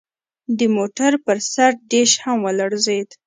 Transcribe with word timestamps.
د 0.57 0.59
موټر 0.75 1.11
پر 1.25 1.37
سر 1.53 1.71
ډیش 1.91 2.11
هم 2.23 2.37
ولړزید 2.45 3.09